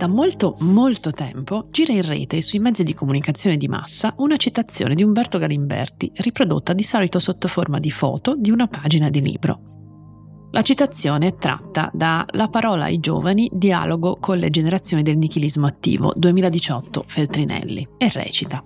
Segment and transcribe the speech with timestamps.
[0.00, 4.94] Da molto, molto tempo gira in rete sui mezzi di comunicazione di massa una citazione
[4.94, 9.60] di Umberto Galimberti, riprodotta di solito sotto forma di foto di una pagina di libro.
[10.52, 15.66] La citazione è tratta da La parola ai giovani, dialogo con le generazioni del nichilismo
[15.66, 18.62] attivo, 2018, Feltrinelli, e recita.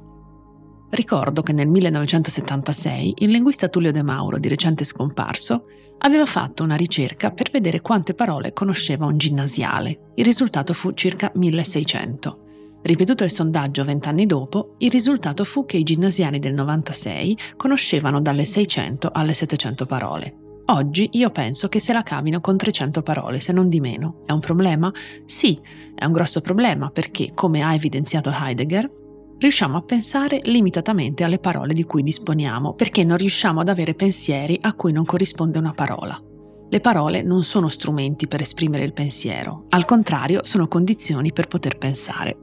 [0.94, 5.64] Ricordo che nel 1976 il linguista Tullio De Mauro, di recente scomparso,
[5.98, 10.12] aveva fatto una ricerca per vedere quante parole conosceva un ginnasiale.
[10.14, 12.78] Il risultato fu circa 1600.
[12.80, 18.44] Ripetuto il sondaggio vent'anni dopo, il risultato fu che i ginnasiani del 96 conoscevano dalle
[18.44, 20.36] 600 alle 700 parole.
[20.66, 24.22] Oggi io penso che se la cavino con 300 parole, se non di meno.
[24.26, 24.92] È un problema?
[25.24, 25.58] Sì,
[25.92, 29.02] è un grosso problema perché, come ha evidenziato Heidegger,
[29.38, 34.58] riusciamo a pensare limitatamente alle parole di cui disponiamo, perché non riusciamo ad avere pensieri
[34.60, 36.20] a cui non corrisponde una parola.
[36.68, 41.78] Le parole non sono strumenti per esprimere il pensiero, al contrario sono condizioni per poter
[41.78, 42.38] pensare.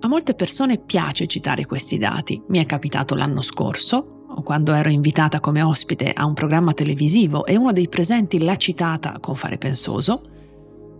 [0.00, 5.40] A molte persone piace citare questi dati, mi è capitato l'anno scorso, quando ero invitata
[5.40, 10.22] come ospite a un programma televisivo e uno dei presenti l'ha citata con fare pensoso,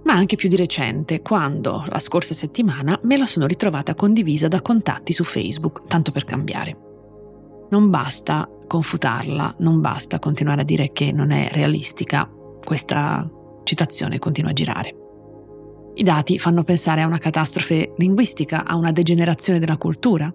[0.06, 4.62] ma anche più di recente, quando, la scorsa settimana, me la sono ritrovata condivisa da
[4.62, 6.78] contatti su Facebook, tanto per cambiare.
[7.70, 12.30] Non basta confutarla, non basta continuare a dire che non è realistica,
[12.64, 13.28] questa
[13.64, 14.96] citazione continua a girare.
[15.94, 20.32] I dati fanno pensare a una catastrofe linguistica, a una degenerazione della cultura.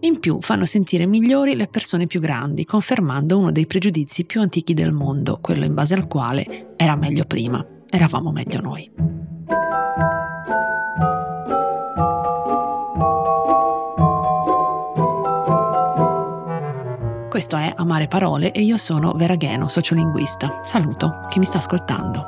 [0.00, 4.74] In più fanno sentire migliori le persone più grandi, confermando uno dei pregiudizi più antichi
[4.74, 8.90] del mondo, quello in base al quale era meglio prima, eravamo meglio noi.
[17.34, 20.60] Questo è Amare Parole e io sono Vera Gheno, sociolinguista.
[20.62, 22.24] Saluto chi mi sta ascoltando.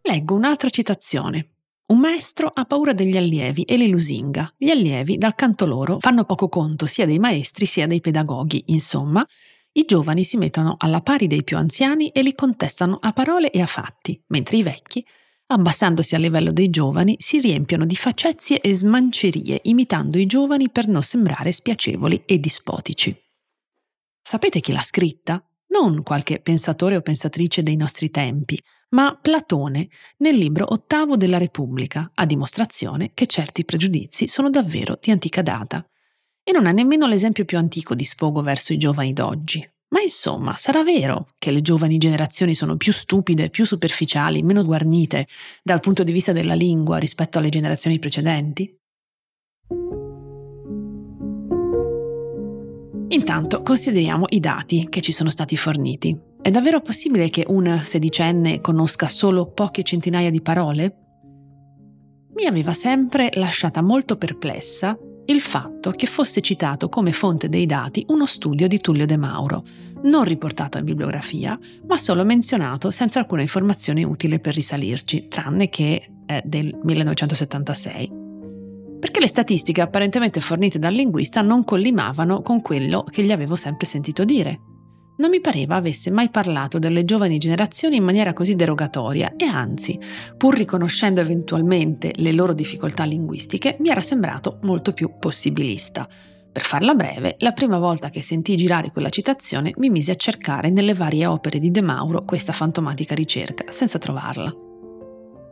[0.00, 1.50] Leggo un'altra citazione.
[1.86, 4.54] Un maestro ha paura degli allievi e li lusinga.
[4.56, 8.62] Gli allievi, dal canto loro, fanno poco conto sia dei maestri sia dei pedagoghi.
[8.68, 9.22] Insomma,
[9.74, 13.60] i giovani si mettono alla pari dei più anziani e li contestano a parole e
[13.60, 15.04] a fatti, mentre i vecchi
[15.46, 20.88] abbassandosi al livello dei giovani, si riempiono di facezie e smancerie, imitando i giovani per
[20.88, 23.16] non sembrare spiacevoli e dispotici.
[24.22, 25.44] Sapete chi l'ha scritta?
[25.68, 28.58] Non qualche pensatore o pensatrice dei nostri tempi,
[28.90, 35.10] ma Platone nel libro ottavo della Repubblica, a dimostrazione che certi pregiudizi sono davvero di
[35.10, 35.86] antica data.
[36.46, 39.66] E non è nemmeno l'esempio più antico di sfogo verso i giovani d'oggi.
[39.94, 45.26] Ma insomma, sarà vero che le giovani generazioni sono più stupide, più superficiali, meno guarnite
[45.62, 48.76] dal punto di vista della lingua rispetto alle generazioni precedenti?
[53.08, 56.18] Intanto consideriamo i dati che ci sono stati forniti.
[56.42, 60.98] È davvero possibile che un sedicenne conosca solo poche centinaia di parole?
[62.34, 68.04] Mi aveva sempre lasciata molto perplessa il fatto che fosse citato come fonte dei dati
[68.08, 69.64] uno studio di Tullio De Mauro,
[70.02, 76.10] non riportato in bibliografia, ma solo menzionato senza alcuna informazione utile per risalirci, tranne che
[76.26, 78.22] è del 1976.
[79.00, 83.86] Perché le statistiche apparentemente fornite dal linguista non collimavano con quello che gli avevo sempre
[83.86, 84.60] sentito dire,
[85.16, 89.98] non mi pareva avesse mai parlato delle giovani generazioni in maniera così derogatoria e anzi,
[90.36, 96.08] pur riconoscendo eventualmente le loro difficoltà linguistiche, mi era sembrato molto più possibilista.
[96.54, 100.70] Per farla breve, la prima volta che sentii girare quella citazione mi misi a cercare
[100.70, 104.54] nelle varie opere di De Mauro questa fantomatica ricerca, senza trovarla.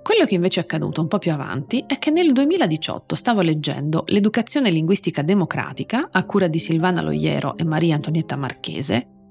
[0.02, 4.02] Quello che invece è accaduto un po' più avanti è che nel 2018 stavo leggendo
[4.08, 9.21] L'educazione linguistica democratica a cura di Silvana Loiero e Maria Antonietta Marchese,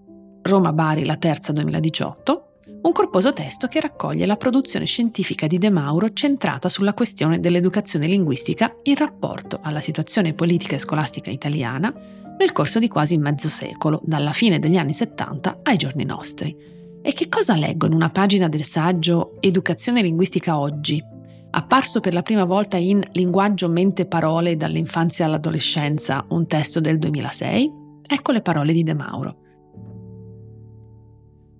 [0.44, 2.46] Roma-Bari la terza 2018,
[2.82, 8.08] un corposo testo che raccoglie la produzione scientifica di De Mauro centrata sulla questione dell'educazione
[8.08, 11.94] linguistica in rapporto alla situazione politica e scolastica italiana
[12.38, 16.58] nel corso di quasi mezzo secolo, dalla fine degli anni 70 ai giorni nostri.
[17.04, 21.04] E che cosa leggo in una pagina del saggio Educazione linguistica oggi,
[21.52, 27.72] apparso per la prima volta in Linguaggio mente parole dall'infanzia all'adolescenza, un testo del 2006?
[28.08, 29.41] Ecco le parole di De Mauro.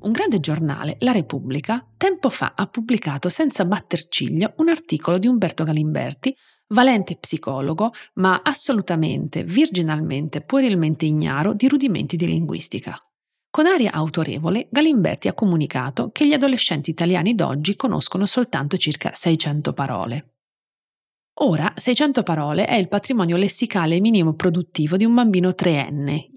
[0.02, 5.28] Un grande giornale, La Repubblica, tempo fa ha pubblicato senza batter ciglio un articolo di
[5.28, 6.36] Umberto Galimberti,
[6.70, 12.98] valente psicologo, ma assolutamente, virginalmente, puerilmente ignaro di rudimenti di linguistica.
[13.52, 19.74] Con aria autorevole, Galimberti ha comunicato che gli adolescenti italiani d'oggi conoscono soltanto circa 600
[19.74, 20.34] parole.
[21.42, 26.31] Ora, 600 parole è il patrimonio lessicale minimo produttivo di un bambino treenne,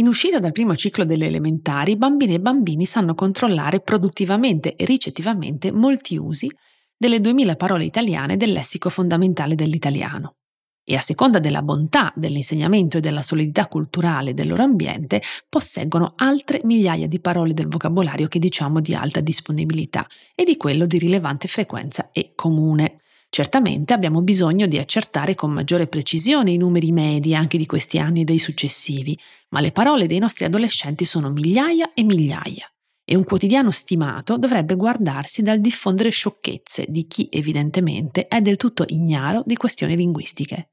[0.00, 5.70] In uscita dal primo ciclo delle elementari, bambini e bambini sanno controllare produttivamente e ricettivamente
[5.72, 6.50] molti usi
[6.96, 10.36] delle 2000 parole italiane del lessico fondamentale dell'italiano.
[10.82, 15.20] E a seconda della bontà dell'insegnamento e della solidità culturale del loro ambiente,
[15.50, 20.86] posseggono altre migliaia di parole del vocabolario che diciamo di alta disponibilità e di quello
[20.86, 23.00] di rilevante frequenza e comune.
[23.32, 28.22] Certamente abbiamo bisogno di accertare con maggiore precisione i numeri medi anche di questi anni
[28.22, 29.16] e dei successivi,
[29.50, 32.68] ma le parole dei nostri adolescenti sono migliaia e migliaia.
[33.04, 38.84] E un quotidiano stimato dovrebbe guardarsi dal diffondere sciocchezze di chi evidentemente è del tutto
[38.88, 40.72] ignaro di questioni linguistiche.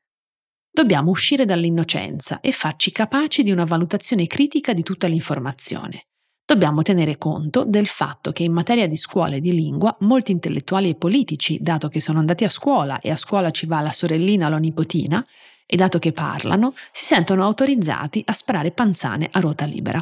[0.72, 6.08] Dobbiamo uscire dall'innocenza e farci capaci di una valutazione critica di tutta l'informazione.
[6.48, 10.88] Dobbiamo tenere conto del fatto che in materia di scuola e di lingua molti intellettuali
[10.88, 14.48] e politici, dato che sono andati a scuola e a scuola ci va la sorellina
[14.48, 15.28] o la nipotina,
[15.66, 20.02] e dato che parlano, si sentono autorizzati a sparare panzane a ruota libera.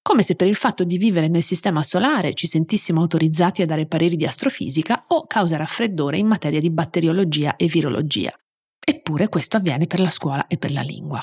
[0.00, 3.86] Come se per il fatto di vivere nel sistema solare ci sentissimo autorizzati a dare
[3.86, 8.32] pareri di astrofisica o causa raffreddore in materia di batteriologia e virologia.
[8.78, 11.20] Eppure questo avviene per la scuola e per la lingua.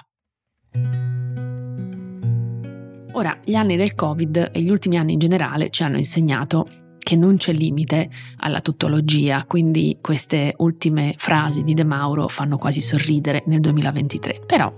[3.17, 6.67] Ora, gli anni del Covid e gli ultimi anni in generale ci hanno insegnato
[6.99, 8.11] che non c'è limite
[8.41, 14.41] alla tuttologia, quindi queste ultime frasi di De Mauro fanno quasi sorridere nel 2023.
[14.45, 14.71] Però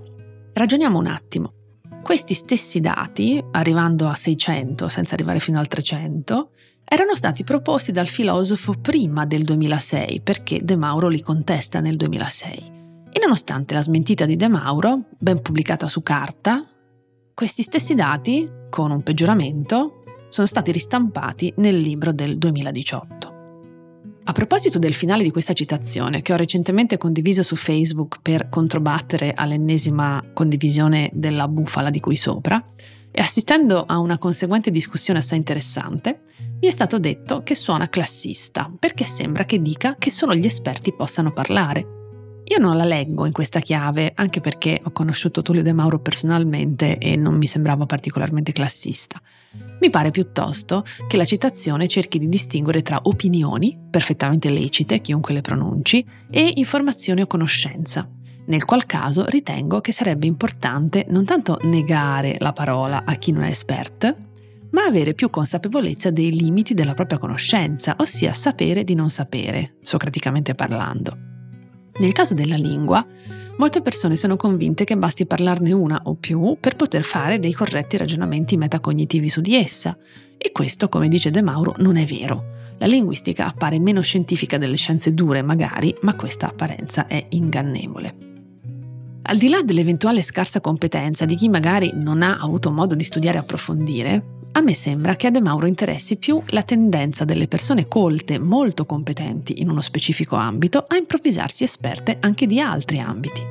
[0.54, 1.54] ragioniamo un attimo.
[2.02, 6.52] Questi stessi dati, arrivando a 600 senza arrivare fino al 300,
[6.86, 12.78] erano stati proposti dal filosofo prima del 2006 perché De Mauro li contesta nel 2006.
[13.12, 16.66] E nonostante la smentita di De Mauro, ben pubblicata su carta,
[17.40, 23.34] questi stessi dati, con un peggioramento, sono stati ristampati nel libro del 2018.
[24.26, 29.32] A proposito del finale di questa citazione, che ho recentemente condiviso su Facebook per controbattere
[29.34, 32.62] all'ennesima condivisione della bufala di cui sopra,
[33.10, 36.24] e assistendo a una conseguente discussione assai interessante,
[36.60, 40.94] mi è stato detto che suona classista, perché sembra che dica che solo gli esperti
[40.94, 41.99] possano parlare
[42.52, 46.98] io non la leggo in questa chiave, anche perché ho conosciuto Tullio De Mauro personalmente
[46.98, 49.22] e non mi sembrava particolarmente classista.
[49.80, 55.42] Mi pare piuttosto che la citazione cerchi di distinguere tra opinioni, perfettamente lecite, chiunque le
[55.42, 58.10] pronunci, e informazione o conoscenza,
[58.48, 63.44] nel qual caso ritengo che sarebbe importante non tanto negare la parola a chi non
[63.44, 64.16] è esperto,
[64.72, 70.56] ma avere più consapevolezza dei limiti della propria conoscenza, ossia sapere di non sapere, socraticamente
[70.56, 71.29] parlando.
[72.00, 73.06] Nel caso della lingua,
[73.58, 77.98] molte persone sono convinte che basti parlarne una o più per poter fare dei corretti
[77.98, 79.98] ragionamenti metacognitivi su di essa.
[80.38, 82.58] E questo, come dice De Mauro, non è vero.
[82.78, 88.16] La linguistica appare meno scientifica delle scienze dure, magari, ma questa apparenza è ingannevole.
[89.24, 93.38] Al di là dell'eventuale scarsa competenza di chi magari non ha avuto modo di studiare
[93.38, 94.24] e approfondire,
[94.60, 98.86] a me sembra che a De Mauro interessi più la tendenza delle persone colte, molto
[98.86, 103.42] competenti in uno specifico ambito, a improvvisarsi esperte anche di altri ambiti.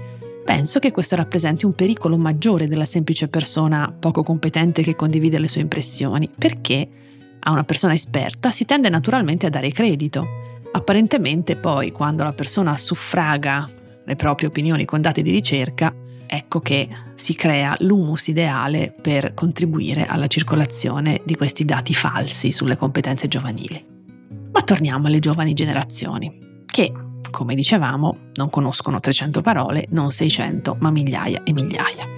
[0.45, 5.49] Penso che questo rappresenti un pericolo maggiore della semplice persona poco competente che condivide le
[5.49, 6.87] sue impressioni, perché
[7.41, 10.27] a una persona esperta si tende naturalmente a dare credito.
[10.73, 13.67] Apparentemente poi, quando la persona suffraga
[14.05, 15.95] le proprie opinioni con dati di ricerca,
[16.29, 22.77] ecco che si crea l'humus ideale per contribuire alla circolazione di questi dati falsi sulle
[22.77, 23.85] competenze giovanili.
[24.53, 26.93] Ma torniamo alle giovani generazioni, che,
[27.31, 32.18] come dicevamo, non conoscono 300 parole, non 600, ma migliaia e migliaia.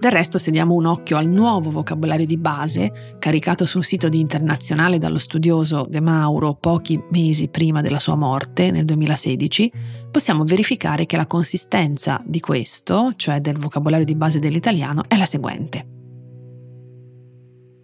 [0.00, 4.08] Del resto, se diamo un occhio al nuovo vocabolario di base, caricato su un sito
[4.08, 9.72] di internazionale dallo studioso De Mauro pochi mesi prima della sua morte, nel 2016,
[10.08, 15.26] possiamo verificare che la consistenza di questo, cioè del vocabolario di base dell'italiano, è la
[15.26, 15.86] seguente.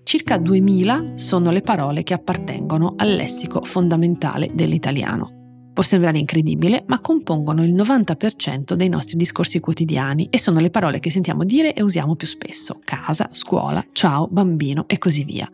[0.04, 5.44] Circa 2000 sono le parole che appartengono al lessico fondamentale dell'italiano.
[5.75, 11.00] Può sembrare incredibile, ma compongono il 90% dei nostri discorsi quotidiani e sono le parole
[11.00, 12.81] che sentiamo dire e usiamo più spesso.
[12.85, 15.50] Casa, scuola, ciao, bambino e così via.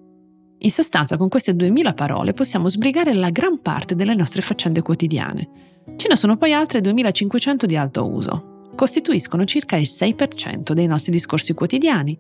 [0.59, 5.49] In sostanza, con queste 2000 parole possiamo sbrigare la gran parte delle nostre faccende quotidiane.
[5.97, 8.69] Ce ne sono poi altre 2500 di alto uso.
[8.77, 12.19] Costituiscono circa il 6% dei nostri discorsi quotidiani,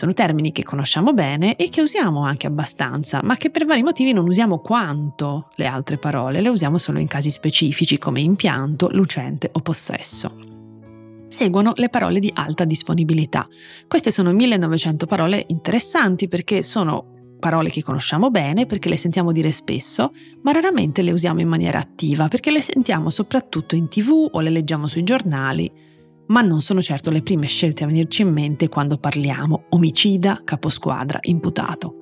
[0.00, 4.14] sono termini che conosciamo bene e che usiamo anche abbastanza, ma che per vari motivi
[4.14, 9.50] non usiamo quanto le altre parole, le usiamo solo in casi specifici come impianto, lucente
[9.52, 10.34] o possesso.
[11.28, 13.46] Seguono le parole di alta disponibilità.
[13.86, 19.52] Queste sono 1900 parole interessanti perché sono parole che conosciamo bene perché le sentiamo dire
[19.52, 24.40] spesso, ma raramente le usiamo in maniera attiva perché le sentiamo soprattutto in tv o
[24.40, 25.70] le leggiamo sui giornali
[26.30, 31.18] ma non sono certo le prime scelte a venirci in mente quando parliamo omicida, caposquadra,
[31.22, 31.96] imputato.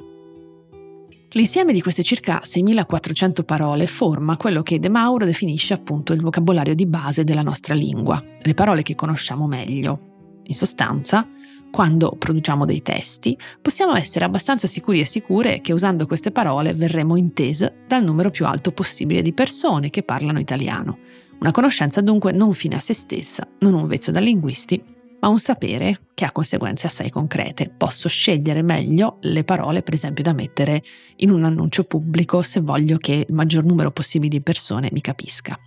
[1.32, 6.74] L'insieme di queste circa 6.400 parole forma quello che De Mauro definisce appunto il vocabolario
[6.74, 10.40] di base della nostra lingua, le parole che conosciamo meglio.
[10.44, 11.28] In sostanza,
[11.70, 17.16] quando produciamo dei testi, possiamo essere abbastanza sicuri e sicure che usando queste parole verremo
[17.16, 20.98] intese dal numero più alto possibile di persone che parlano italiano.
[21.40, 24.82] Una conoscenza dunque non fine a se stessa, non un vezzo da linguisti,
[25.20, 27.68] ma un sapere che ha conseguenze assai concrete.
[27.68, 30.82] Posso scegliere meglio le parole, per esempio, da mettere
[31.16, 35.58] in un annuncio pubblico se voglio che il maggior numero possibile di persone mi capisca.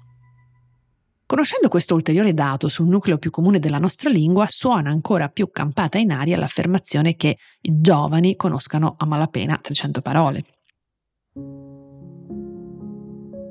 [1.25, 5.97] Conoscendo questo ulteriore dato sul nucleo più comune della nostra lingua, suona ancora più campata
[5.97, 10.43] in aria l'affermazione che i giovani conoscano a malapena 300 parole.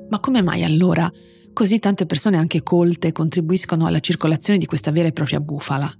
[0.09, 1.11] Ma come mai allora
[1.53, 5.91] così tante persone anche colte contribuiscono alla circolazione di questa vera e propria bufala?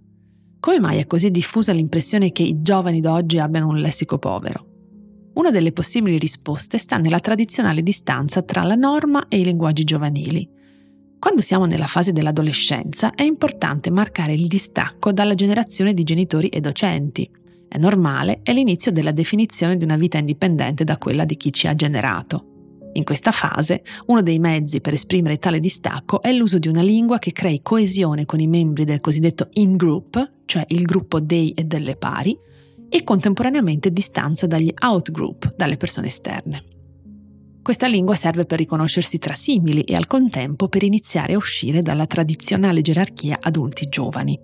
[0.60, 4.67] Come mai è così diffusa l'impressione che i giovani d'oggi abbiano un lessico povero?
[5.34, 10.60] Una delle possibili risposte sta nella tradizionale distanza tra la norma e i linguaggi giovanili
[11.22, 16.62] quando siamo nella fase dell'adolescenza è importante marcare il distacco dalla generazione di genitori e
[16.62, 17.29] docenti.
[17.67, 21.67] È normale, è l'inizio della definizione di una vita indipendente da quella di chi ci
[21.67, 22.50] ha generato.
[22.93, 27.19] In questa fase, uno dei mezzi per esprimere tale distacco è l'uso di una lingua
[27.19, 31.95] che crei coesione con i membri del cosiddetto in-group, cioè il gruppo dei e delle
[31.95, 32.38] pari,
[32.89, 36.63] e contemporaneamente distanza dagli out-group, dalle persone esterne.
[37.62, 42.07] Questa lingua serve per riconoscersi tra simili e al contempo per iniziare a uscire dalla
[42.07, 44.38] tradizionale gerarchia adulti giovani.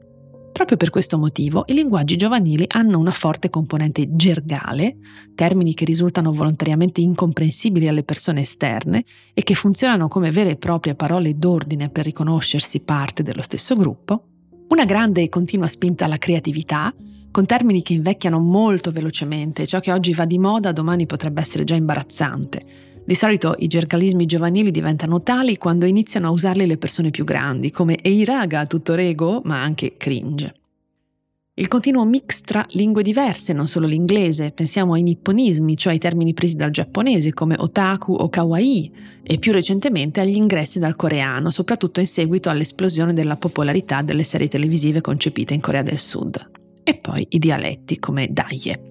[0.58, 4.98] Proprio per questo motivo i linguaggi giovanili hanno una forte componente gergale,
[5.36, 10.96] termini che risultano volontariamente incomprensibili alle persone esterne e che funzionano come vere e proprie
[10.96, 14.24] parole d'ordine per riconoscersi parte dello stesso gruppo,
[14.70, 16.92] una grande e continua spinta alla creatività,
[17.30, 21.66] con termini che invecchiano molto velocemente, ciò che oggi va di moda domani potrebbe essere
[21.66, 22.66] già imbarazzante,
[23.08, 27.72] di solito i gergalismi giovanili diventano tali quando iniziano a usarli le persone più grandi,
[27.72, 30.54] come Ehi raga, tutto rego, ma anche cringe.
[31.54, 36.34] Il continuo mix tra lingue diverse, non solo l'inglese, pensiamo ai nipponismi, cioè ai termini
[36.34, 38.92] presi dal giapponese come otaku o kawaii,
[39.24, 44.50] e più recentemente agli ingressi dal coreano, soprattutto in seguito all'esplosione della popolarità delle serie
[44.50, 46.46] televisive concepite in Corea del Sud.
[46.84, 48.82] E poi i dialetti come daie.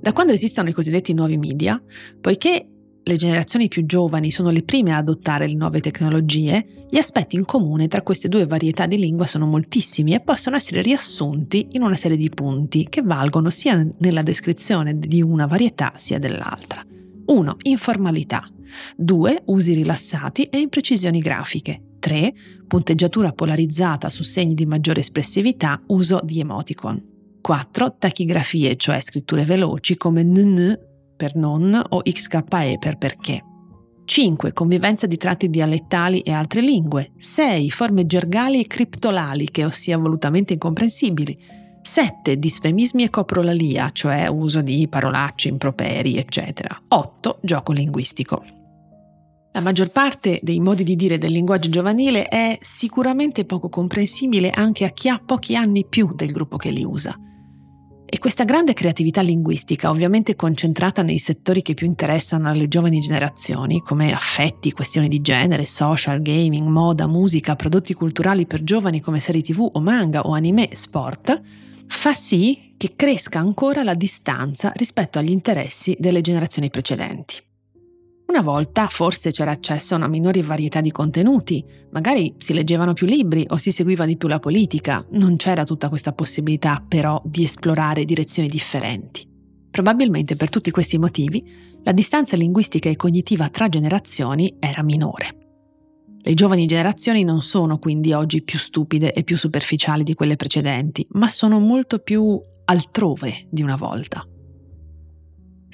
[0.00, 1.82] Da quando esistono i cosiddetti nuovi media,
[2.20, 2.68] poiché
[3.06, 7.44] le generazioni più giovani sono le prime a adottare le nuove tecnologie, gli aspetti in
[7.44, 11.96] comune tra queste due varietà di lingua sono moltissimi e possono essere riassunti in una
[11.96, 16.82] serie di punti che valgono sia nella descrizione di una varietà sia dell'altra.
[17.26, 17.56] 1.
[17.64, 18.48] Informalità.
[18.96, 19.42] 2.
[19.46, 21.96] Usi rilassati e imprecisioni grafiche.
[21.98, 22.32] 3.
[22.66, 27.02] Punteggiatura polarizzata su segni di maggiore espressività, uso di emoticon.
[27.42, 27.96] 4.
[27.98, 33.42] Tachigrafie, cioè scritture veloci come NN per non o XKE per perché.
[34.04, 34.52] 5.
[34.52, 37.12] Convivenza di tratti dialettali e altre lingue.
[37.16, 37.70] 6.
[37.70, 41.38] Forme gergali e criptolaliche, ossia volutamente incomprensibili.
[41.80, 42.38] 7.
[42.38, 46.82] Disfemismi e coprolalia, cioè uso di parolacce, improperi, eccetera.
[46.88, 47.38] 8.
[47.42, 48.42] Gioco linguistico.
[49.52, 54.84] La maggior parte dei modi di dire del linguaggio giovanile è sicuramente poco comprensibile anche
[54.84, 57.16] a chi ha pochi anni più del gruppo che li usa.
[58.06, 63.80] E questa grande creatività linguistica, ovviamente concentrata nei settori che più interessano alle giovani generazioni,
[63.80, 69.42] come affetti, questioni di genere, social, gaming, moda, musica, prodotti culturali per giovani come serie
[69.42, 71.40] tv o manga o anime, sport,
[71.86, 77.42] fa sì che cresca ancora la distanza rispetto agli interessi delle generazioni precedenti.
[78.26, 83.06] Una volta forse c'era accesso a una minore varietà di contenuti, magari si leggevano più
[83.06, 87.44] libri o si seguiva di più la politica, non c'era tutta questa possibilità però di
[87.44, 89.28] esplorare direzioni differenti.
[89.70, 91.44] Probabilmente per tutti questi motivi
[91.82, 95.38] la distanza linguistica e cognitiva tra generazioni era minore.
[96.22, 101.06] Le giovani generazioni non sono quindi oggi più stupide e più superficiali di quelle precedenti,
[101.10, 104.26] ma sono molto più altrove di una volta.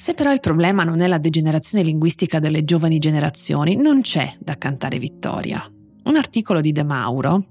[0.01, 4.57] Se però il problema non è la degenerazione linguistica delle giovani generazioni, non c'è da
[4.57, 5.63] cantare vittoria.
[6.05, 7.45] Un articolo di De Mauro,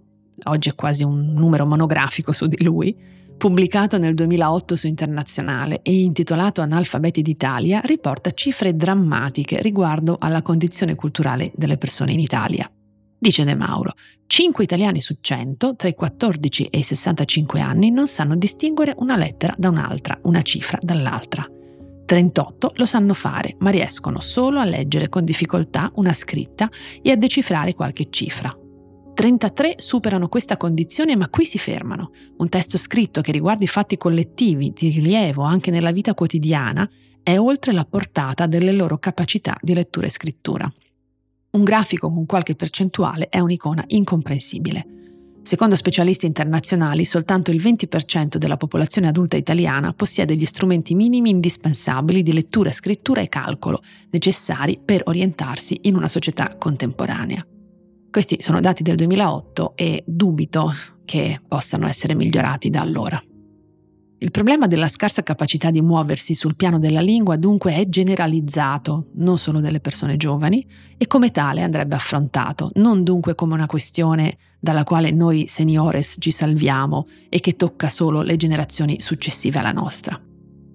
[0.46, 2.92] oggi è quasi un numero monografico su di lui,
[3.38, 10.96] pubblicato nel 2008 su Internazionale e intitolato Analfabeti d'Italia, riporta cifre drammatiche riguardo alla condizione
[10.96, 12.68] culturale delle persone in Italia.
[13.16, 13.94] Dice De Mauro,
[14.26, 19.16] 5 italiani su 100 tra i 14 e i 65 anni non sanno distinguere una
[19.16, 21.48] lettera da un'altra, una cifra dall'altra.
[22.10, 26.68] 38 lo sanno fare, ma riescono solo a leggere con difficoltà una scritta
[27.00, 28.52] e a decifrare qualche cifra.
[29.14, 32.10] 33 superano questa condizione ma qui si fermano.
[32.38, 36.90] Un testo scritto che riguardi fatti collettivi di rilievo anche nella vita quotidiana
[37.22, 40.72] è oltre la portata delle loro capacità di lettura e scrittura.
[41.52, 44.99] Un grafico con qualche percentuale è un'icona incomprensibile.
[45.50, 52.22] Secondo specialisti internazionali, soltanto il 20% della popolazione adulta italiana possiede gli strumenti minimi indispensabili
[52.22, 57.44] di lettura, scrittura e calcolo necessari per orientarsi in una società contemporanea.
[58.08, 60.72] Questi sono dati del 2008 e dubito
[61.04, 63.20] che possano essere migliorati da allora.
[64.22, 69.38] Il problema della scarsa capacità di muoversi sul piano della lingua dunque è generalizzato, non
[69.38, 70.66] solo delle persone giovani,
[70.98, 76.32] e come tale andrebbe affrontato, non dunque come una questione dalla quale noi seniores ci
[76.32, 80.20] salviamo e che tocca solo le generazioni successive alla nostra.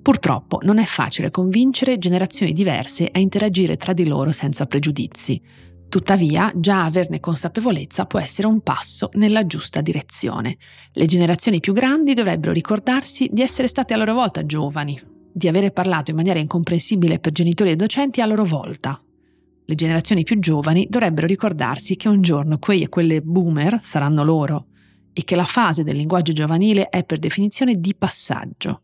[0.02, 5.40] Purtroppo non è facile convincere generazioni diverse a interagire tra di loro senza pregiudizi,
[5.90, 10.58] Tuttavia, già averne consapevolezza può essere un passo nella giusta direzione.
[10.92, 15.00] Le generazioni più grandi dovrebbero ricordarsi di essere state a loro volta giovani,
[15.32, 19.02] di avere parlato in maniera incomprensibile per genitori e docenti a loro volta.
[19.68, 24.68] Le generazioni più giovani dovrebbero ricordarsi che un giorno quei e quelle boomer saranno loro
[25.12, 28.82] e che la fase del linguaggio giovanile è per definizione di passaggio.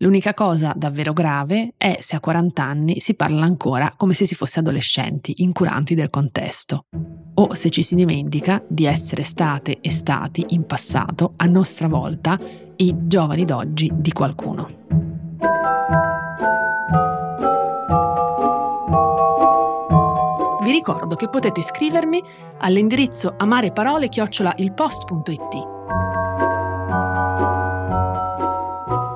[0.00, 4.34] L'unica cosa davvero grave è se a 40 anni si parla ancora come se si
[4.34, 6.84] fosse adolescenti, incuranti del contesto,
[7.32, 12.38] o se ci si dimentica di essere state e stati in passato, a nostra volta,
[12.76, 14.68] i giovani d'oggi di qualcuno.
[20.62, 22.22] Vi ricordo che potete scrivermi
[22.58, 26.25] all'indirizzo amareparole-ilpost.it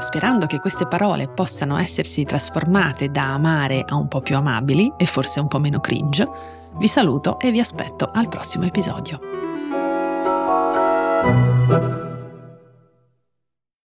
[0.00, 5.06] sperando che queste parole possano essersi trasformate da amare a un po' più amabili e
[5.06, 6.28] forse un po' meno cringe,
[6.78, 9.49] vi saluto e vi aspetto al prossimo episodio.